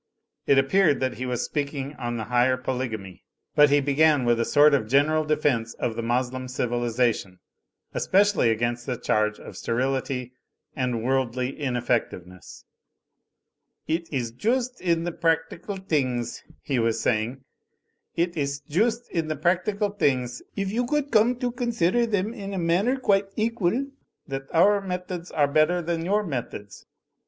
[0.47, 4.39] It ap peared that he was speaking on the higher Polygamy; but he began with
[4.39, 7.37] a sort of general defence of the Moslem civilisation,
[7.93, 10.33] especially against the charge of sterility
[10.75, 12.65] and worldly ineffectiveness.
[13.85, 17.43] "It iss joost in the practical tings,*' he was sa)ring,
[18.15, 22.55] it iss joost in the practical tings, if you could come to consider them in
[22.55, 23.85] a manner quite equal,
[24.27, 26.87] that our meth ods are better than your methods.